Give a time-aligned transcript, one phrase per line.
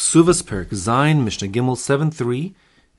[0.00, 2.54] Ksuvas Perik Zayin Mishnah Gimel 7 3.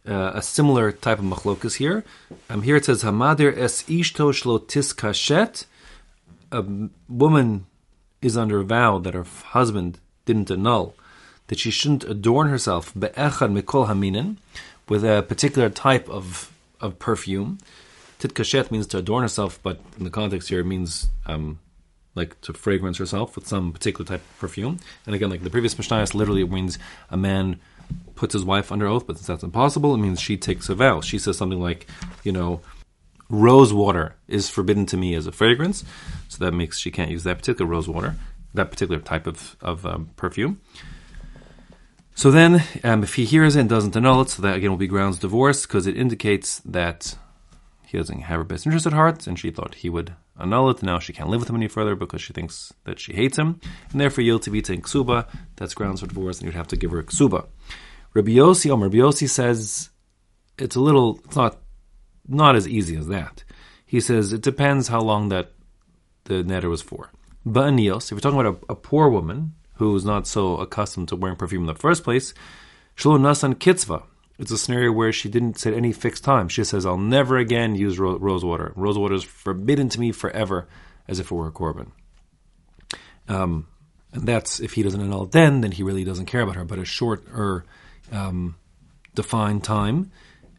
[0.08, 2.04] Uh, a similar type of machlokas here.
[2.48, 5.66] Um, here it says Hamadir es ishto shlo tiskashet.
[6.52, 6.64] A
[7.10, 7.66] woman
[8.22, 10.94] is under a vow that her husband didn't annul,
[11.48, 14.38] that she shouldn't adorn herself be'echad mikol haminin
[14.88, 17.58] with a particular type of of perfume.
[18.20, 21.58] Tit kashet means to adorn herself, but in the context here it means um,
[22.16, 24.80] like to fragrance herself with some particular type of perfume.
[25.06, 26.78] And again, like the previous Mishnayos, literally it means
[27.10, 27.60] a man
[28.16, 31.02] puts his wife under oath, but since that's impossible, it means she takes a vow.
[31.02, 31.88] She says something like,
[32.24, 32.62] you know,
[33.30, 35.84] rose water is forbidden to me as a fragrance,
[36.28, 38.16] so that makes she can't use that particular rose water,
[38.54, 40.60] that particular type of, of um, perfume.
[42.14, 44.78] So then, um, if he hears it and doesn't annul it, so that again will
[44.78, 47.16] be grounds divorce because it indicates that
[47.92, 50.82] he doesn't have her best interest at heart, and she thought he would annul it.
[50.82, 53.60] Now she can't live with him any further because she thinks that she hates him,
[53.92, 55.28] and therefore Yil Tivita and Ksuba,
[55.58, 57.48] that's grounds for divorce, and you'd have to give her Ksuba.
[58.14, 59.90] Rabbi Yossi, Omer Rabbi Yossi says
[60.58, 61.58] it's a little, it's not,
[62.28, 63.44] not as easy as that.
[63.86, 65.52] He says it depends how long that
[66.26, 67.12] the neder was for.
[67.46, 71.16] Ba'anios, if we're talking about a, a poor woman who is not so accustomed to
[71.16, 72.34] wearing perfume in the first place,
[72.96, 74.04] Shlo Nasan Kitzva.
[74.42, 76.50] It's a scenario where she didn't set any fixed time.
[76.50, 78.74] She says, I'll never again use ro- rose water.
[78.76, 80.68] Rose water is forbidden to me forever,
[81.08, 81.92] as if it were a korban.
[83.28, 83.68] Um,
[84.12, 86.66] and that's, if he doesn't annul then, then he really doesn't care about her.
[86.66, 87.66] But a short or
[88.12, 88.56] um,
[89.14, 90.12] defined time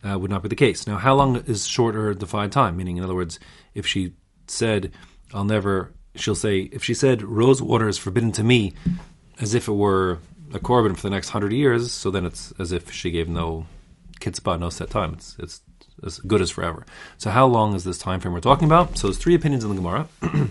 [0.09, 0.87] uh, would not be the case.
[0.87, 2.77] Now, how long is short or defined time?
[2.77, 3.41] Meaning, in other words,
[3.75, 4.13] if she
[4.47, 4.93] said,
[5.35, 8.75] I'll never, she'll say, if she said, rose water is forbidden to me,
[9.41, 10.21] as if it were
[10.53, 13.67] a korban for the next hundred years, so then it's as if she gave no
[14.21, 15.15] kitzvah, no set time.
[15.15, 15.61] It's, it's
[16.05, 16.85] as good as forever.
[17.19, 18.99] So, how long is this time frame we're talking about?
[18.99, 20.09] So, there's three opinions in the Gemara.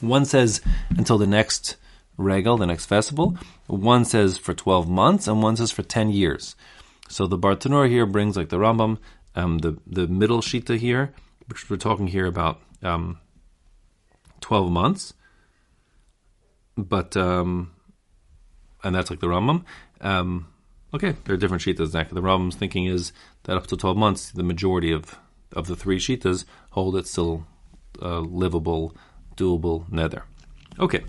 [0.00, 1.76] One says until the next
[2.16, 3.36] regel, the next festival.
[3.66, 6.54] One says for 12 months, and one says for 10 years.
[7.08, 8.98] So the Bartenura here brings like the Rambam,
[9.34, 11.12] um, the the middle shita here,
[11.46, 13.18] which we're talking here about um,
[14.40, 15.14] 12 months.
[16.76, 17.72] But um,
[18.84, 19.64] and that's like the Rambam.
[20.00, 20.48] Um,
[20.94, 21.92] okay, there are different shitas.
[21.92, 23.12] The Rambam's thinking is
[23.44, 25.18] that up to 12 months, the majority of
[25.54, 27.46] of the three shitas hold it still
[28.02, 28.94] uh, livable,
[29.36, 30.22] doable neder.
[30.78, 31.02] Okay.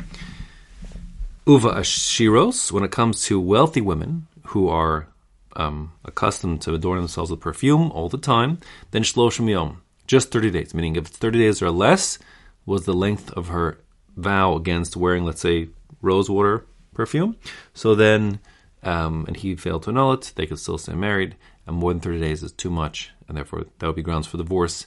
[1.46, 5.08] Uva ashiros, when it comes to wealthy women who are
[5.56, 8.59] um, accustomed to adorning themselves with perfume all the time,
[8.91, 12.19] then shloshim yom, just 30 days, meaning if it's 30 days or less,
[12.66, 13.79] was the length of her
[14.16, 15.69] vow against wearing, let's say,
[16.02, 16.66] rosewater
[17.00, 17.38] perfume.
[17.74, 18.40] So then,
[18.84, 22.02] um, and he failed to annul it, they could still stay married, and more than
[22.02, 24.86] 30 days is too much, and therefore that would be grounds for divorce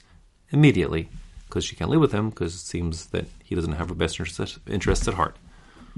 [0.51, 1.09] immediately,
[1.47, 4.19] because she can't live with him, because it seems that he doesn't have her best
[4.19, 5.37] interest, interest at heart.